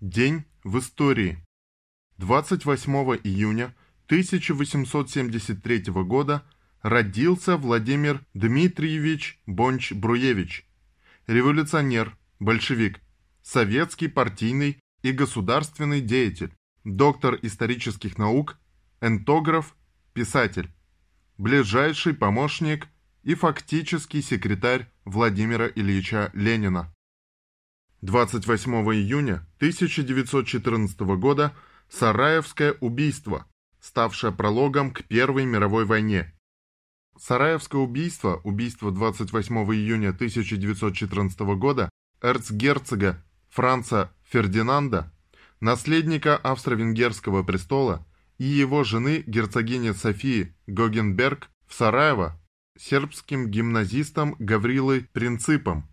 [0.00, 1.44] День в истории.
[2.16, 2.90] 28
[3.22, 3.74] июня
[4.06, 6.42] 1873 года
[6.80, 10.64] родился Владимир Дмитриевич Бонч-Бруевич,
[11.26, 13.02] революционер, большевик,
[13.42, 16.54] советский партийный и государственный деятель,
[16.84, 18.56] доктор исторических наук,
[19.02, 19.76] этнограф,
[20.14, 20.70] писатель,
[21.36, 22.88] ближайший помощник
[23.22, 26.90] и фактический секретарь Владимира Ильича Ленина.
[28.02, 31.54] 28 июня 1914 года
[31.90, 33.46] Сараевское убийство,
[33.78, 36.32] ставшее прологом к Первой мировой войне.
[37.18, 41.90] Сараевское убийство, убийство 28 июня 1914 года
[42.22, 45.12] эрцгерцога Франца Фердинанда,
[45.60, 48.06] наследника австро-венгерского престола,
[48.38, 52.40] и его жены герцогини Софии Гогенберг в Сараево
[52.78, 55.89] сербским гимназистом Гаврилой Принципом,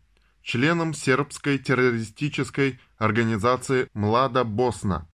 [0.48, 5.10] членом сербской террористической организации «Млада Босна».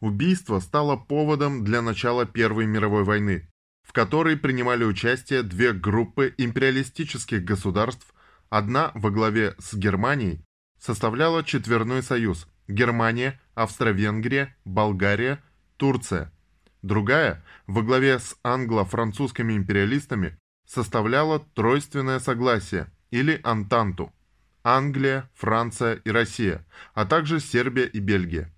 [0.00, 3.50] Убийство стало поводом для начала Первой мировой войны,
[3.82, 8.14] в которой принимали участие две группы империалистических государств,
[8.48, 10.42] одна во главе с Германией
[10.80, 15.44] составляла Четверной союз– Германия, Австро-Венгрия, Болгария,
[15.76, 16.32] Турция.
[16.80, 24.14] Другая, во главе с англо-французскими империалистами, составляла Тройственное согласие или Антанту.
[24.66, 28.52] Англия, Франция и Россия, а также Сербия и Бельгия.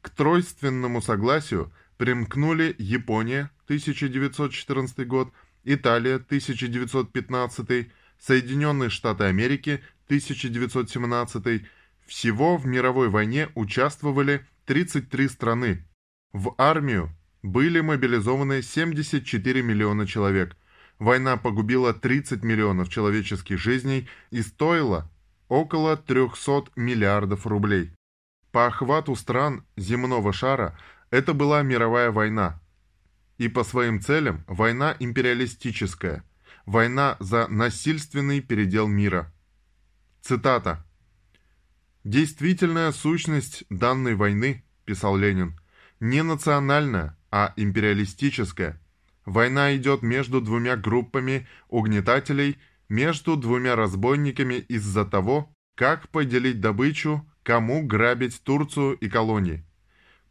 [0.00, 5.30] К тройственному согласию примкнули Япония 1914 год,
[5.64, 11.62] Италия 1915, Соединенные Штаты Америки 1917.
[12.06, 15.86] Всего в мировой войне участвовали 33 страны.
[16.32, 17.10] В армию
[17.42, 20.56] были мобилизованы 74 миллиона человек.
[20.98, 25.10] Война погубила 30 миллионов человеческих жизней и стоила
[25.48, 27.92] около 300 миллиардов рублей.
[28.52, 30.78] По охвату стран земного шара
[31.10, 32.60] это была мировая война.
[33.38, 36.24] И по своим целям война империалистическая,
[36.66, 39.32] война за насильственный передел мира.
[40.22, 40.84] Цитата.
[42.04, 45.58] «Действительная сущность данной войны,— писал Ленин,—
[46.00, 48.80] не национальная, а империалистическая.
[49.24, 52.58] Война идет между двумя группами угнетателей
[52.88, 59.64] между двумя разбойниками из-за того, как поделить добычу, кому грабить Турцию и колонии.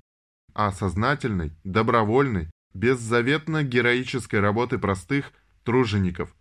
[0.54, 5.32] а сознательной, добровольной, беззаветно-героической работы простых
[5.64, 6.36] тружеников.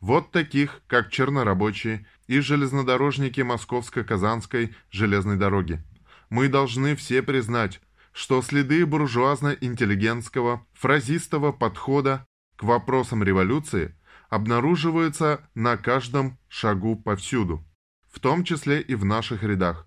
[0.00, 5.82] Вот таких, как чернорабочие и железнодорожники Московско-Казанской железной дороги.
[6.28, 7.80] Мы должны все признать,
[8.20, 13.94] что следы буржуазно-интеллигентского, фразистого подхода к вопросам революции
[14.28, 17.64] обнаруживаются на каждом шагу повсюду,
[18.12, 19.86] в том числе и в наших рядах.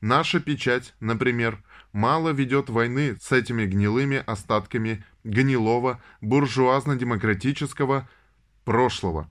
[0.00, 1.62] Наша печать, например,
[1.92, 8.08] мало ведет войны с этими гнилыми остатками гнилого буржуазно-демократического
[8.64, 9.30] прошлого.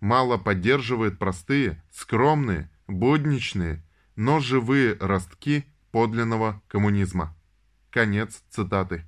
[0.00, 3.82] Мало поддерживает простые, скромные, будничные,
[4.16, 7.34] но живые ростки подлинного коммунизма.
[7.90, 9.04] Конец цитаты.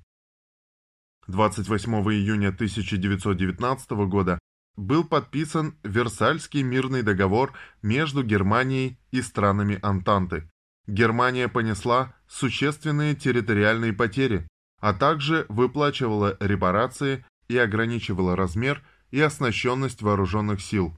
[1.27, 4.39] 28 июня 1919 года
[4.75, 10.49] был подписан Версальский мирный договор между Германией и странами Антанты.
[10.85, 14.45] Германия понесла существенные территориальные потери,
[14.81, 20.93] а также выплачивала репарации и ограничивала размер и оснащенность вооруженных сил.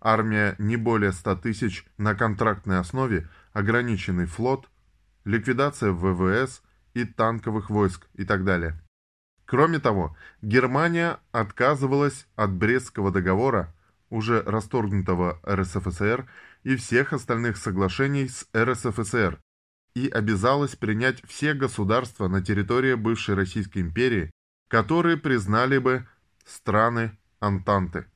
[0.00, 4.70] Армия не более 100 тысяч на контрактной основе, ограниченный флот,
[5.24, 6.62] ликвидация ВВС
[6.94, 8.80] и танковых войск и так далее.
[9.44, 13.74] Кроме того, Германия отказывалась от Брестского договора,
[14.08, 16.26] уже расторгнутого РСФСР,
[16.62, 19.38] и всех остальных соглашений с РСФСР,
[19.94, 24.30] и обязалась принять все государства на территории бывшей Российской империи,
[24.68, 26.06] которые признали бы
[26.44, 28.06] страны Антанты.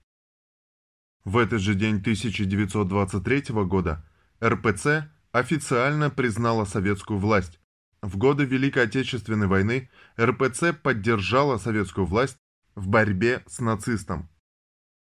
[1.24, 4.04] В этот же день 1923 года
[4.42, 7.60] РПЦ официально признала советскую власть,
[8.02, 9.90] в годы Великой Отечественной войны
[10.20, 12.36] РПЦ поддержала советскую власть
[12.74, 14.28] в борьбе с нацистом.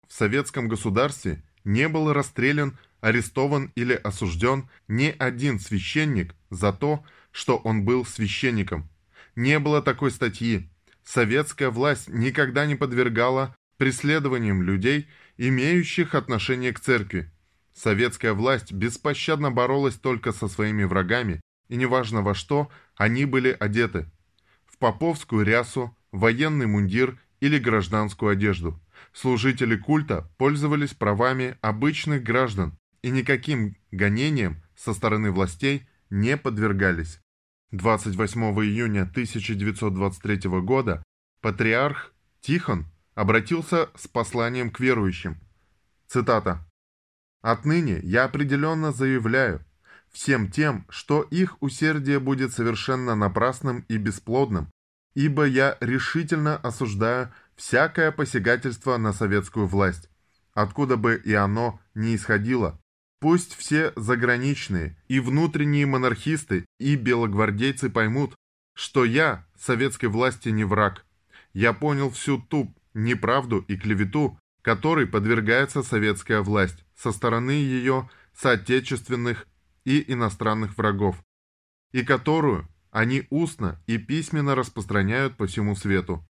[0.08, 7.56] В советском государстве не был расстрелян, арестован или осужден ни один священник за то, что
[7.56, 8.88] он был священником.
[9.36, 10.68] Не было такой статьи.
[11.02, 15.08] Советская власть никогда не подвергала преследованиям людей,
[15.38, 17.32] имеющих отношение к церкви.
[17.74, 24.10] Советская власть беспощадно боролась только со своими врагами, и неважно во что, они были одеты.
[24.66, 28.80] В поповскую рясу, военный мундир или гражданскую одежду.
[29.12, 37.20] Служители культа пользовались правами обычных граждан и никаким гонениям со стороны властей не подвергались.
[37.72, 41.02] 28 июня 1923 года
[41.40, 45.38] патриарх Тихон обратился с посланием к верующим.
[46.06, 46.66] Цитата.
[47.40, 49.64] «Отныне я определенно заявляю,
[50.12, 54.70] всем тем, что их усердие будет совершенно напрасным и бесплодным,
[55.14, 60.09] ибо я решительно осуждаю всякое посягательство на советскую власть,
[60.53, 62.79] откуда бы и оно ни исходило.
[63.20, 68.35] Пусть все заграничные и внутренние монархисты и белогвардейцы поймут,
[68.75, 71.05] что я советской власти не враг.
[71.53, 79.47] Я понял всю ту неправду и клевету, которой подвергается советская власть со стороны ее соотечественных
[79.84, 81.23] и иностранных врагов,
[81.93, 86.25] и которую они устно и письменно распространяют по всему свету.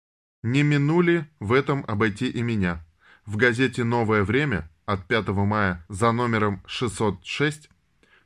[0.42, 2.84] Не минули в этом обойти и меня.
[3.24, 7.70] В газете «Новое время» от 5 мая за номером 606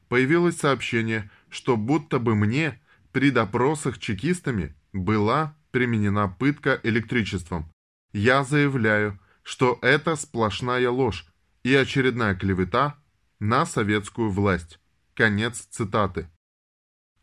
[0.08, 2.80] появилось сообщение, что будто бы мне
[3.12, 7.70] при допросах чекистами была применена пытка электричеством.
[8.12, 11.26] Я заявляю, что это сплошная ложь
[11.62, 12.98] и очередная клевета
[13.40, 14.78] на советскую власть.
[15.14, 16.30] Конец цитаты.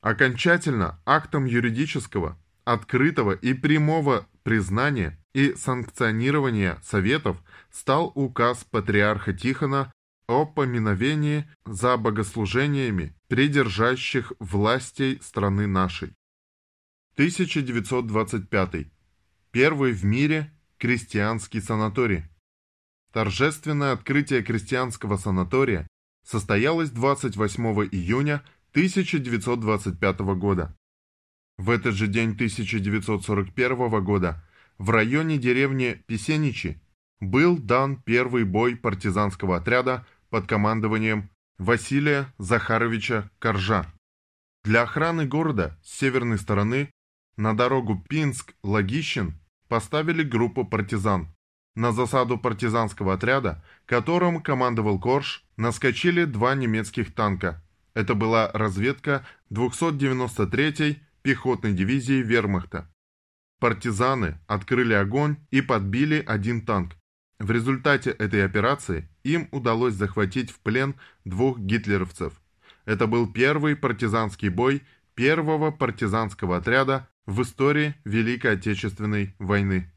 [0.02, 9.92] Окончательно актом юридического, открытого и прямого признания и санкционирования Советов стал указ патриарха Тихона
[10.28, 16.14] о поминовении за богослужениями придержащих властей страны нашей.
[17.16, 18.88] 1925.
[19.52, 22.26] Первый в мире крестьянский санаторий.
[23.12, 25.88] Торжественное открытие крестьянского санатория
[26.30, 28.44] состоялась 28 июня
[28.74, 30.78] 1925 года.
[31.58, 34.44] В этот же день 1941 года
[34.78, 36.80] в районе деревни Песеничи
[37.20, 43.92] был дан первый бой партизанского отряда под командованием Василия Захаровича Коржа.
[44.64, 46.92] Для охраны города с северной стороны
[47.38, 49.34] на дорогу Пинск-Логищен
[49.68, 51.28] поставили группу партизан.
[51.80, 57.64] На засаду партизанского отряда, которым командовал Корж, наскочили два немецких танка.
[57.94, 62.94] Это была разведка 293-й пехотной дивизии вермахта.
[63.62, 66.98] Партизаны открыли огонь и подбили один танк.
[67.40, 72.34] В результате этой операции им удалось захватить в плен двух гитлеровцев.
[72.84, 74.84] Это был первый партизанский бой
[75.16, 79.90] первого партизанского отряда в истории Великой Отечественной войны.